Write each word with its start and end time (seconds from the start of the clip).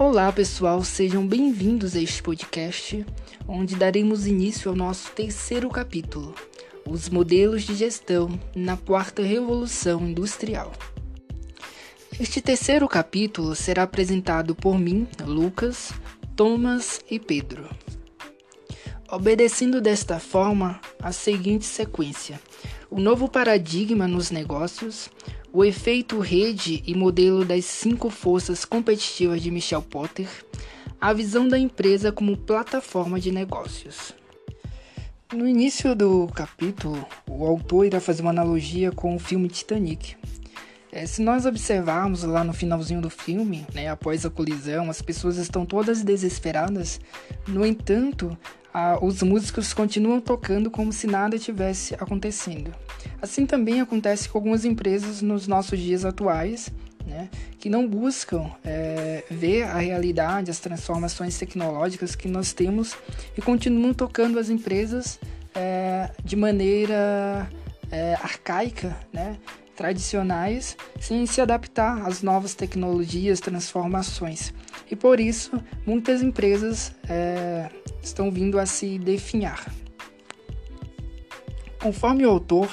Olá 0.00 0.30
pessoal, 0.30 0.84
sejam 0.84 1.26
bem-vindos 1.26 1.96
a 1.96 2.00
este 2.00 2.22
podcast, 2.22 3.04
onde 3.48 3.74
daremos 3.74 4.28
início 4.28 4.70
ao 4.70 4.76
nosso 4.76 5.10
terceiro 5.10 5.68
capítulo, 5.68 6.36
os 6.86 7.08
modelos 7.08 7.64
de 7.64 7.74
gestão 7.74 8.30
na 8.54 8.76
quarta 8.76 9.22
revolução 9.22 10.08
industrial. 10.08 10.72
Este 12.20 12.40
terceiro 12.40 12.86
capítulo 12.86 13.56
será 13.56 13.82
apresentado 13.82 14.54
por 14.54 14.78
mim, 14.78 15.08
Lucas, 15.26 15.92
Thomas 16.36 17.00
e 17.10 17.18
Pedro. 17.18 17.68
Obedecendo 19.10 19.80
desta 19.80 20.20
forma 20.20 20.80
a 21.02 21.10
seguinte 21.10 21.64
sequência: 21.64 22.40
o 22.88 23.00
novo 23.00 23.28
paradigma 23.28 24.06
nos 24.06 24.30
negócios, 24.30 25.10
o 25.52 25.64
efeito 25.64 26.18
rede 26.18 26.82
e 26.86 26.94
modelo 26.94 27.44
das 27.44 27.64
cinco 27.64 28.10
forças 28.10 28.64
competitivas 28.64 29.42
de 29.42 29.50
Michel 29.50 29.82
Potter, 29.82 30.28
a 31.00 31.12
visão 31.12 31.48
da 31.48 31.58
empresa 31.58 32.12
como 32.12 32.36
plataforma 32.36 33.18
de 33.18 33.30
negócios. 33.32 34.12
No 35.32 35.46
início 35.46 35.94
do 35.94 36.26
capítulo, 36.28 37.06
o 37.28 37.46
autor 37.46 37.84
irá 37.84 38.00
fazer 38.00 38.22
uma 38.22 38.30
analogia 38.30 38.90
com 38.90 39.14
o 39.14 39.18
filme 39.18 39.48
Titanic. 39.48 40.16
É, 40.90 41.04
se 41.04 41.20
nós 41.20 41.44
observarmos 41.44 42.22
lá 42.22 42.42
no 42.42 42.54
finalzinho 42.54 43.00
do 43.00 43.10
filme, 43.10 43.66
né, 43.74 43.88
após 43.88 44.24
a 44.24 44.30
colisão, 44.30 44.88
as 44.88 45.02
pessoas 45.02 45.36
estão 45.36 45.66
todas 45.66 46.02
desesperadas. 46.02 46.98
No 47.46 47.64
entanto, 47.64 48.36
a, 48.72 48.98
os 49.04 49.22
músicos 49.22 49.74
continuam 49.74 50.20
tocando 50.20 50.70
como 50.70 50.92
se 50.92 51.06
nada 51.06 51.38
tivesse 51.38 51.94
acontecendo. 51.94 52.74
Assim 53.20 53.46
também 53.46 53.80
acontece 53.80 54.28
com 54.28 54.38
algumas 54.38 54.64
empresas 54.64 55.22
nos 55.22 55.46
nossos 55.46 55.78
dias 55.78 56.04
atuais, 56.04 56.70
né, 57.06 57.28
que 57.58 57.70
não 57.70 57.88
buscam 57.88 58.50
é, 58.64 59.24
ver 59.30 59.62
a 59.62 59.78
realidade, 59.78 60.50
as 60.50 60.58
transformações 60.58 61.38
tecnológicas 61.38 62.14
que 62.14 62.28
nós 62.28 62.52
temos 62.52 62.94
e 63.36 63.40
continuam 63.40 63.94
tocando 63.94 64.38
as 64.38 64.50
empresas 64.50 65.18
é, 65.54 66.10
de 66.22 66.36
maneira 66.36 67.48
é, 67.90 68.14
arcaica, 68.14 68.96
né, 69.12 69.38
tradicionais, 69.74 70.76
sem 71.00 71.24
se 71.24 71.40
adaptar 71.40 72.06
às 72.06 72.20
novas 72.20 72.54
tecnologias, 72.54 73.40
transformações. 73.40 74.52
E 74.90 74.96
por 74.96 75.20
isso, 75.20 75.62
muitas 75.86 76.22
empresas 76.22 76.92
é, 77.08 77.68
estão 78.02 78.30
vindo 78.30 78.58
a 78.58 78.66
se 78.66 78.98
definhar. 78.98 79.72
Conforme 81.80 82.26
o 82.26 82.30
autor, 82.30 82.68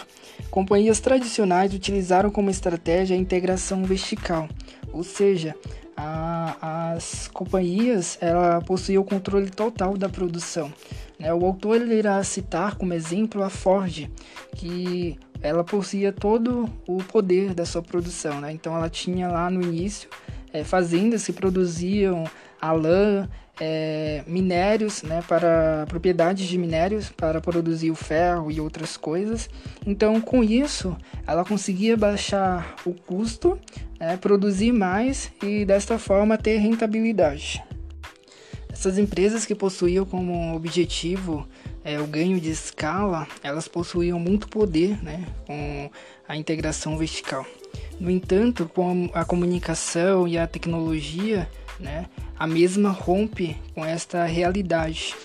companhias 0.55 1.01
tradicionais 1.01 1.73
utilizaram 1.73 2.29
como 2.29 2.49
estratégia 2.49 3.13
a 3.13 3.19
integração 3.19 3.83
vertical, 3.83 4.47
ou 4.93 5.03
seja, 5.03 5.53
a, 5.97 6.93
as 6.93 7.27
companhias 7.27 8.17
ela 8.21 8.61
possuíam 8.61 9.03
o 9.03 9.05
controle 9.05 9.49
total 9.49 9.97
da 9.97 10.07
produção. 10.07 10.71
Né? 11.19 11.33
O 11.33 11.45
autor 11.45 11.81
ele 11.81 11.95
irá 11.95 12.23
citar 12.23 12.75
como 12.75 12.93
exemplo 12.93 13.43
a 13.43 13.49
Ford, 13.49 14.09
que 14.55 15.19
ela 15.41 15.61
possuía 15.61 16.13
todo 16.13 16.69
o 16.87 17.03
poder 17.03 17.53
da 17.53 17.65
sua 17.65 17.81
produção. 17.81 18.39
Né? 18.39 18.53
Então 18.53 18.73
ela 18.77 18.89
tinha 18.89 19.27
lá 19.27 19.49
no 19.49 19.61
início 19.61 20.07
é, 20.53 20.63
fazendas 20.63 21.25
que 21.25 21.33
produziam 21.33 22.23
a 22.59 22.71
lã, 22.71 23.29
é, 23.59 24.23
minérios, 24.27 25.03
né, 25.03 25.23
para 25.27 25.85
propriedades 25.87 26.47
de 26.47 26.57
minérios 26.57 27.09
para 27.09 27.39
produzir 27.39 27.91
o 27.91 27.95
ferro 27.95 28.51
e 28.51 28.59
outras 28.59 28.97
coisas. 28.97 29.49
Então, 29.85 30.19
com 30.19 30.43
isso, 30.43 30.95
ela 31.25 31.45
conseguia 31.45 31.95
baixar 31.95 32.75
o 32.85 32.93
custo, 32.93 33.59
né, 33.99 34.17
produzir 34.17 34.71
mais 34.71 35.31
e 35.41 35.65
desta 35.65 35.97
forma 35.97 36.37
ter 36.37 36.57
rentabilidade. 36.57 37.63
Essas 38.71 38.97
empresas 38.97 39.45
que 39.45 39.55
possuíam 39.55 40.05
como 40.05 40.53
objetivo 40.53 41.47
é, 41.81 41.99
o 41.99 42.05
ganho 42.05 42.41
de 42.41 42.49
escala, 42.49 43.25
elas 43.41 43.67
possuíam 43.67 44.19
muito 44.19 44.49
poder 44.49 45.01
né, 45.01 45.23
com 45.47 45.89
a 46.27 46.35
integração 46.35 46.97
vertical. 46.97 47.45
No 47.99 48.11
entanto, 48.11 48.69
com 48.73 49.09
a 49.13 49.23
comunicação 49.23 50.27
e 50.27 50.38
a 50.38 50.45
tecnologia, 50.45 51.47
né, 51.80 52.06
a 52.38 52.47
mesma 52.47 52.90
rompe 52.90 53.58
com 53.74 53.86
esta 53.86 54.25
realidade. 54.25 55.16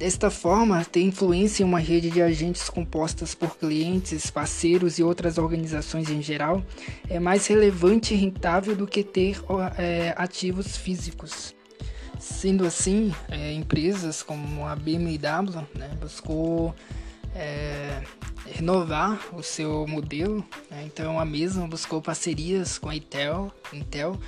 Desta 0.00 0.30
forma, 0.30 0.82
ter 0.82 1.02
influência 1.02 1.62
em 1.62 1.66
uma 1.66 1.78
rede 1.78 2.08
de 2.08 2.22
agentes 2.22 2.70
compostas 2.70 3.34
por 3.34 3.58
clientes, 3.58 4.30
parceiros 4.30 4.98
e 4.98 5.02
outras 5.02 5.36
organizações 5.36 6.08
em 6.08 6.22
geral 6.22 6.64
é 7.06 7.20
mais 7.20 7.46
relevante 7.46 8.14
e 8.14 8.16
rentável 8.16 8.74
do 8.74 8.86
que 8.86 9.04
ter 9.04 9.36
é, 9.76 10.14
ativos 10.16 10.74
físicos. 10.74 11.54
Sendo 12.18 12.64
assim, 12.64 13.14
é, 13.28 13.52
empresas 13.52 14.22
como 14.22 14.66
a 14.66 14.74
BMW 14.74 15.66
né, 15.74 15.90
buscou 16.00 16.74
é, 17.34 18.02
renovar 18.46 19.20
o 19.34 19.42
seu 19.42 19.86
modelo, 19.86 20.42
né, 20.70 20.82
então 20.86 21.20
a 21.20 21.26
mesma 21.26 21.66
buscou 21.66 22.00
parcerias 22.00 22.78
com 22.78 22.88
a 22.88 22.96
Intel, 22.96 23.52
Intel 23.70 24.18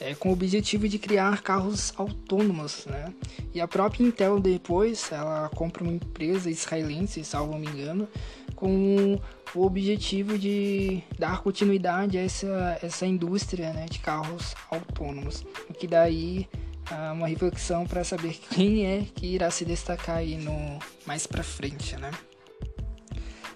é, 0.00 0.14
com 0.14 0.30
o 0.30 0.32
objetivo 0.32 0.88
de 0.88 0.98
criar 0.98 1.42
carros 1.42 1.92
autônomos, 1.96 2.86
né? 2.86 3.12
E 3.54 3.60
a 3.60 3.68
própria 3.68 4.02
Intel 4.02 4.40
depois, 4.40 5.12
ela 5.12 5.48
compra 5.50 5.84
uma 5.84 5.92
empresa 5.92 6.50
israelense, 6.50 7.22
salvo 7.22 7.58
me 7.58 7.66
engano, 7.66 8.08
com 8.56 9.20
o 9.54 9.62
objetivo 9.64 10.38
de 10.38 11.02
dar 11.18 11.42
continuidade 11.42 12.16
a 12.16 12.22
essa, 12.22 12.78
essa 12.82 13.06
indústria 13.06 13.72
né, 13.72 13.86
de 13.90 13.98
carros 13.98 14.54
autônomos. 14.70 15.44
O 15.68 15.74
que 15.74 15.86
daí 15.86 16.48
é 16.90 17.12
uma 17.12 17.26
reflexão 17.26 17.86
para 17.86 18.02
saber 18.04 18.38
quem 18.50 18.86
é 18.86 19.06
que 19.14 19.26
irá 19.26 19.50
se 19.50 19.64
destacar 19.64 20.18
aí 20.18 20.36
no 20.36 20.78
mais 21.06 21.26
para 21.26 21.42
frente, 21.42 21.96
né? 21.96 22.10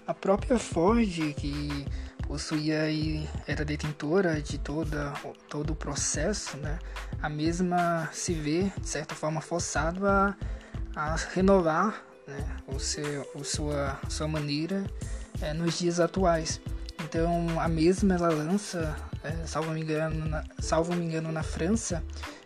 A 0.07 0.13
própria 0.13 0.59
Ford 0.59 1.33
que 1.33 1.85
possuía 2.27 2.89
e 2.89 3.27
era 3.47 3.63
detentora 3.63 4.41
de 4.41 4.57
toda, 4.57 5.13
todo 5.49 5.71
o 5.71 5.75
processo, 5.75 6.57
né? 6.57 6.79
a 7.21 7.29
mesma 7.29 8.09
se 8.11 8.33
vê, 8.33 8.71
de 8.79 8.87
certa 8.87 9.15
forma, 9.15 9.41
forçado 9.41 10.07
a, 10.07 10.35
a 10.95 11.15
renovar 11.33 12.03
né? 12.27 12.37
o 12.67 12.79
seu, 12.79 13.25
o 13.35 13.43
sua, 13.43 13.99
sua 14.09 14.27
maneira 14.27 14.83
é, 15.41 15.53
nos 15.53 15.79
dias 15.79 15.99
atuais. 15.99 16.61
Então, 17.03 17.59
a 17.59 17.67
mesma 17.67 18.15
ela 18.15 18.29
lança, 18.29 18.95
é, 19.23 19.45
salvo, 19.45 19.71
me 19.71 19.81
engano, 19.81 20.25
na, 20.25 20.43
salvo 20.59 20.93
me 20.95 21.05
engano, 21.05 21.31
na 21.31 21.43
França, 21.43 22.03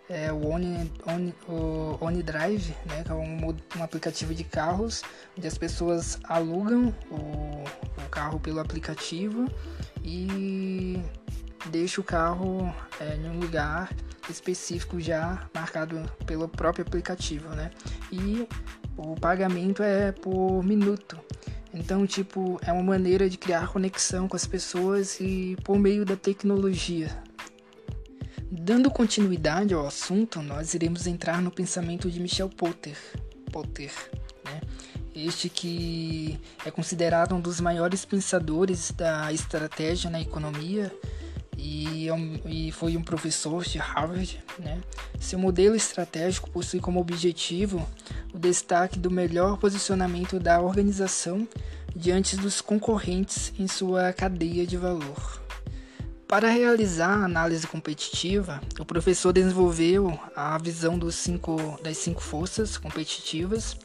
é, 0.10 0.32
o, 0.32 0.48
Oni, 0.48 0.92
Oni, 1.06 1.36
o 1.48 1.98
OniDrive, 2.04 2.76
né, 2.88 3.04
que 3.04 3.12
é 3.12 3.14
um, 3.14 3.56
um, 3.78 3.84
aplicativo 3.84 4.34
de 4.34 4.44
carros, 4.44 5.04
onde 5.38 5.48
as 5.48 5.58
pessoas 5.58 6.20
alugam 6.24 6.94
o, 7.12 7.64
o 8.04 8.10
carro 8.10 8.40
pelo 8.40 8.60
aplicativo 8.60 9.48
e 10.04 11.00
deixa 11.68 12.02
o 12.02 12.04
carro 12.04 12.74
é, 13.00 13.16
em 13.16 13.30
um 13.30 13.40
lugar 13.40 13.90
específico 14.28 15.00
já 15.00 15.48
marcado 15.54 16.04
pelo 16.26 16.48
próprio 16.48 16.86
aplicativo, 16.86 17.50
né? 17.50 17.72
E 18.12 18.48
o 18.98 19.16
pagamento 19.16 19.84
é 19.84 20.12
por 20.12 20.64
minuto. 20.64 21.18
Então, 21.74 22.06
tipo, 22.08 22.60
é 22.66 22.74
uma 22.74 22.84
maneira 22.84 23.30
de 23.30 23.38
criar 23.38 23.68
conexão 23.68 24.28
com 24.28 24.36
as 24.36 24.46
pessoas 24.46 25.20
e 25.20 25.56
por 25.64 25.78
meio 25.78 26.04
da 26.04 26.16
tecnologia, 26.16 27.16
Dando 28.70 28.92
continuidade 28.92 29.74
ao 29.74 29.88
assunto, 29.88 30.44
nós 30.44 30.76
iremos 30.76 31.08
entrar 31.08 31.42
no 31.42 31.50
pensamento 31.50 32.08
de 32.08 32.20
Michel 32.20 32.48
Potter, 32.48 32.96
Potter 33.52 33.92
né? 34.46 34.62
este 35.16 35.50
que 35.50 36.40
é 36.64 36.70
considerado 36.70 37.34
um 37.34 37.42
dos 37.42 37.60
maiores 37.60 38.06
pensadores 38.06 38.92
da 38.92 39.34
estratégia 39.34 40.12
na 40.12 40.22
economia 40.22 40.94
e, 41.58 42.08
é 42.10 42.14
e 42.46 42.72
foi 42.72 42.96
um 42.96 43.02
professor 43.02 43.64
de 43.64 43.80
Harvard. 43.80 44.40
Né? 44.60 44.80
Seu 45.20 45.40
modelo 45.40 45.76
estratégico 45.76 46.52
possui 46.52 46.80
como 46.80 47.00
objetivo 47.00 47.90
o 48.32 48.38
destaque 48.38 49.00
do 49.00 49.10
melhor 49.10 49.58
posicionamento 49.58 50.40
da 50.40 50.62
organização 50.62 51.48
diante 51.96 52.38
dos 52.38 52.62
concorrentes 52.62 53.52
em 53.58 53.68
sua 53.68 54.14
cadeia 54.14 54.68
de 54.68 54.78
valor. 54.78 55.49
Para 56.30 56.48
realizar 56.48 57.10
a 57.10 57.26
análise 57.26 57.66
competitiva, 57.66 58.62
o 58.80 58.86
professor 58.86 59.34
desenvolveu 59.34 60.20
a 60.36 60.60
visão 60.60 61.00
cinco, 61.10 61.58
das 61.82 61.98
cinco 61.98 62.22
forças 62.22 62.78
competitivas, 62.78 63.76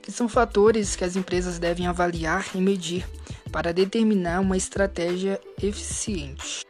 que 0.00 0.10
são 0.10 0.26
fatores 0.26 0.96
que 0.96 1.04
as 1.04 1.16
empresas 1.16 1.58
devem 1.58 1.86
avaliar 1.86 2.48
e 2.54 2.58
medir 2.62 3.06
para 3.52 3.74
determinar 3.74 4.40
uma 4.40 4.56
estratégia 4.56 5.38
eficiente. 5.62 6.64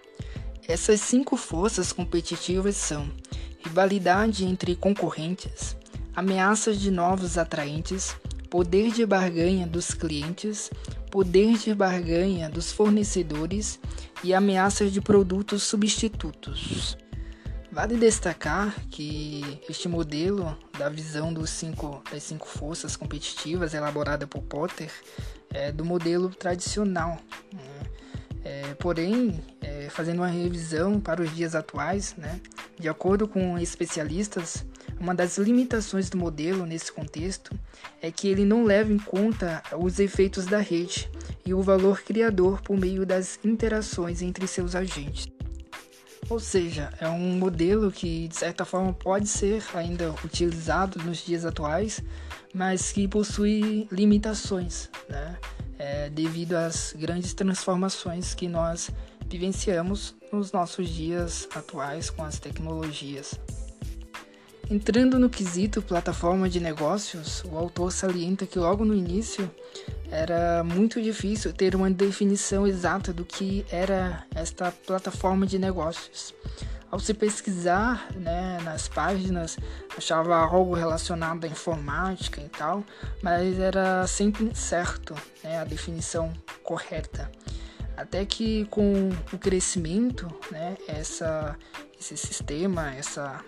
Essas 0.66 1.00
cinco 1.00 1.36
forças 1.36 1.92
competitivas 1.92 2.74
são 2.74 3.08
rivalidade 3.64 4.44
entre 4.44 4.74
concorrentes, 4.74 5.76
ameaças 6.16 6.80
de 6.80 6.90
novos 6.90 7.38
atraentes, 7.38 8.16
poder 8.50 8.90
de 8.90 9.06
barganha 9.06 9.68
dos 9.68 9.94
clientes, 9.94 10.68
poder 11.12 11.58
de 11.58 11.74
barganha 11.74 12.48
dos 12.48 12.72
fornecedores 12.72 13.78
e 14.24 14.32
ameaças 14.32 14.90
de 14.90 14.98
produtos 14.98 15.62
substitutos. 15.62 16.96
Vale 17.70 17.98
destacar 17.98 18.74
que 18.90 19.60
este 19.68 19.88
modelo 19.88 20.56
da 20.78 20.88
visão 20.88 21.30
dos 21.30 21.50
cinco, 21.50 22.02
das 22.10 22.22
cinco 22.22 22.48
forças 22.48 22.96
competitivas 22.96 23.74
elaborada 23.74 24.26
por 24.26 24.42
Potter 24.42 24.90
é 25.50 25.70
do 25.70 25.84
modelo 25.84 26.30
tradicional. 26.30 27.18
Né? 27.52 27.60
É, 28.42 28.74
porém, 28.74 29.38
é, 29.60 29.90
fazendo 29.90 30.20
uma 30.20 30.28
revisão 30.28 30.98
para 30.98 31.20
os 31.20 31.34
dias 31.36 31.54
atuais, 31.54 32.14
né, 32.16 32.40
de 32.78 32.88
acordo 32.88 33.28
com 33.28 33.58
especialistas, 33.58 34.64
uma 35.02 35.16
das 35.16 35.36
limitações 35.36 36.08
do 36.08 36.16
modelo 36.16 36.64
nesse 36.64 36.92
contexto 36.92 37.52
é 38.00 38.08
que 38.12 38.28
ele 38.28 38.44
não 38.44 38.62
leva 38.62 38.92
em 38.92 38.98
conta 38.98 39.60
os 39.76 39.98
efeitos 39.98 40.46
da 40.46 40.58
rede 40.58 41.10
e 41.44 41.52
o 41.52 41.60
valor 41.60 42.02
criador 42.02 42.62
por 42.62 42.78
meio 42.78 43.04
das 43.04 43.36
interações 43.44 44.22
entre 44.22 44.46
seus 44.46 44.76
agentes. 44.76 45.26
Ou 46.30 46.38
seja, 46.38 46.92
é 47.00 47.08
um 47.08 47.36
modelo 47.36 47.90
que 47.90 48.28
de 48.28 48.36
certa 48.36 48.64
forma 48.64 48.92
pode 48.92 49.26
ser 49.26 49.64
ainda 49.74 50.14
utilizado 50.24 51.02
nos 51.02 51.18
dias 51.18 51.44
atuais, 51.44 52.00
mas 52.54 52.92
que 52.92 53.08
possui 53.08 53.88
limitações, 53.90 54.88
né? 55.08 55.36
É, 55.80 56.10
devido 56.10 56.54
às 56.54 56.94
grandes 56.96 57.34
transformações 57.34 58.34
que 58.34 58.46
nós 58.46 58.88
vivenciamos 59.26 60.14
nos 60.32 60.52
nossos 60.52 60.88
dias 60.88 61.48
atuais 61.56 62.08
com 62.08 62.22
as 62.22 62.38
tecnologias. 62.38 63.34
Entrando 64.70 65.18
no 65.18 65.28
quesito 65.28 65.82
plataforma 65.82 66.48
de 66.48 66.58
negócios, 66.58 67.44
o 67.44 67.56
autor 67.58 67.92
salienta 67.92 68.46
que 68.46 68.58
logo 68.58 68.84
no 68.84 68.94
início 68.94 69.50
era 70.10 70.62
muito 70.64 71.00
difícil 71.00 71.52
ter 71.52 71.74
uma 71.74 71.90
definição 71.90 72.66
exata 72.66 73.12
do 73.12 73.24
que 73.24 73.66
era 73.70 74.24
esta 74.34 74.72
plataforma 74.72 75.46
de 75.46 75.58
negócios. 75.58 76.34
Ao 76.90 77.00
se 77.00 77.14
pesquisar 77.14 78.06
né, 78.14 78.58
nas 78.62 78.86
páginas, 78.86 79.56
achava 79.96 80.36
algo 80.36 80.74
relacionado 80.74 81.44
à 81.44 81.48
informática 81.48 82.38
e 82.38 82.48
tal, 82.50 82.84
mas 83.22 83.58
era 83.58 84.06
sempre 84.06 84.54
certo 84.54 85.14
né, 85.42 85.58
a 85.58 85.64
definição 85.64 86.30
correta. 86.62 87.30
Até 87.96 88.26
que 88.26 88.66
com 88.66 89.08
o 89.32 89.38
crescimento, 89.38 90.28
né, 90.50 90.76
essa, 90.86 91.56
esse 91.98 92.14
sistema, 92.14 92.94
essa, 92.94 93.42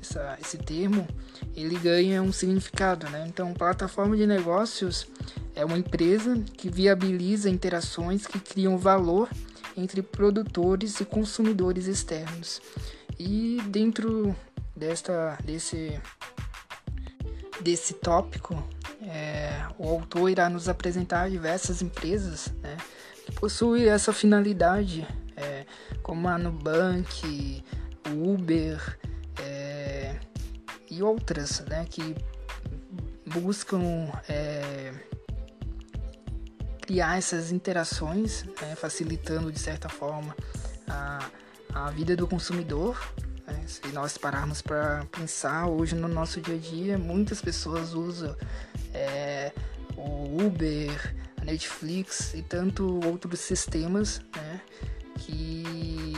essa, 0.00 0.38
esse 0.40 0.58
termo, 0.58 1.06
ele 1.54 1.78
ganha 1.78 2.22
um 2.22 2.32
significado. 2.32 3.08
Né? 3.08 3.26
Então, 3.28 3.52
plataforma 3.54 4.16
de 4.16 4.26
negócios 4.26 5.06
é 5.54 5.64
uma 5.64 5.78
empresa 5.78 6.38
que 6.56 6.70
viabiliza 6.70 7.50
interações 7.50 8.26
que 8.26 8.38
criam 8.38 8.78
valor 8.78 9.28
entre 9.76 10.02
produtores 10.02 11.00
e 11.00 11.04
consumidores 11.04 11.86
externos. 11.86 12.60
E 13.18 13.60
dentro 13.68 14.34
desta, 14.76 15.38
desse, 15.44 16.00
desse 17.60 17.94
tópico, 17.94 18.62
é, 19.02 19.66
o 19.78 19.88
autor 19.88 20.30
irá 20.30 20.48
nos 20.48 20.68
apresentar 20.68 21.30
diversas 21.30 21.82
empresas 21.82 22.52
né, 22.62 22.76
que 23.24 23.32
possuem 23.32 23.88
essa 23.88 24.12
finalidade, 24.12 25.06
é, 25.36 25.64
como 26.02 26.28
a 26.28 26.38
Nubank, 26.38 27.64
o 28.08 28.34
Uber 28.34 28.98
e 30.98 31.02
outras 31.02 31.60
né, 31.60 31.86
que 31.88 32.16
buscam 33.26 34.10
é, 34.28 34.92
criar 36.80 37.18
essas 37.18 37.52
interações, 37.52 38.44
né, 38.60 38.74
facilitando 38.74 39.52
de 39.52 39.58
certa 39.58 39.88
forma 39.88 40.34
a, 40.88 41.30
a 41.72 41.90
vida 41.90 42.16
do 42.16 42.26
consumidor. 42.26 42.98
Né? 43.46 43.62
Se 43.66 43.86
nós 43.88 44.18
pararmos 44.18 44.60
para 44.60 45.06
pensar 45.12 45.66
hoje 45.68 45.94
no 45.94 46.08
nosso 46.08 46.40
dia 46.40 46.56
a 46.56 46.58
dia, 46.58 46.98
muitas 46.98 47.40
pessoas 47.40 47.94
usam 47.94 48.34
é, 48.92 49.52
o 49.96 50.44
Uber, 50.44 51.14
a 51.40 51.44
Netflix 51.44 52.34
e 52.34 52.42
tanto 52.42 52.98
outros 53.06 53.38
sistemas 53.38 54.20
né, 54.34 54.60
que, 55.18 56.14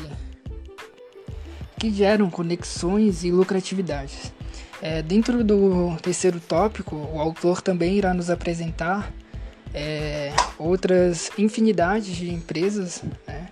que 1.79 1.93
geram 1.93 2.31
conexões 2.31 3.25
e 3.25 3.31
lucratividades. 3.31 4.33
É, 4.82 5.03
dentro 5.03 5.44
do 5.44 5.97
terceiro 6.00 6.41
tópico, 6.41 6.97
o 6.97 7.21
autor 7.21 7.61
também 7.61 7.97
irá 7.97 8.15
nos 8.15 8.31
apresentar 8.31 9.12
é, 9.75 10.32
outras 10.59 11.31
infinidades 11.37 12.17
de 12.17 12.32
empresas 12.32 13.03
né, 13.27 13.49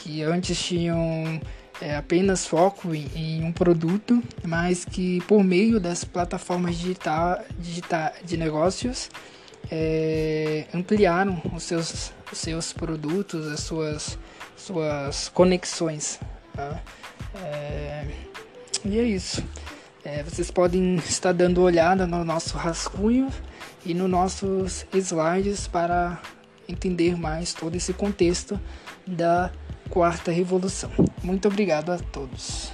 que 0.00 0.22
antes 0.22 0.58
tinham 0.58 1.40
é, 1.82 1.96
apenas 1.96 2.46
foco 2.46 2.94
em, 2.94 3.10
em, 3.14 3.44
um 3.44 3.52
produto, 3.52 4.22
mas 4.42 4.84
que 4.84 5.20
por 5.22 5.44
meio 5.44 5.78
das 5.78 6.02
plataformas 6.02 6.76
digital, 6.78 7.38
digital 7.58 8.12
de 8.24 8.38
negócios 8.38 9.10
é, 9.70 10.64
ampliaram 10.72 11.42
os 11.54 11.62
seus, 11.62 12.12
os 12.32 12.38
seus 12.38 12.72
produtos, 12.72 13.46
as 13.48 13.60
suas, 13.60 14.18
suas 14.56 15.28
conexões. 15.28 16.18
Tá? 16.54 16.80
E 18.82 18.98
é 18.98 19.02
isso. 19.02 19.42
É, 20.04 20.22
vocês 20.22 20.50
podem 20.50 20.96
estar 20.96 21.32
dando 21.32 21.60
olhada 21.62 22.06
no 22.06 22.24
nosso 22.24 22.56
rascunho 22.56 23.28
e 23.84 23.92
nos 23.92 24.08
nossos 24.08 24.86
slides 24.94 25.68
para 25.68 26.20
entender 26.68 27.16
mais 27.18 27.52
todo 27.52 27.74
esse 27.74 27.92
contexto 27.92 28.58
da 29.06 29.50
quarta 29.90 30.30
revolução. 30.30 30.90
Muito 31.22 31.48
obrigado 31.48 31.90
a 31.90 31.98
todos. 31.98 32.72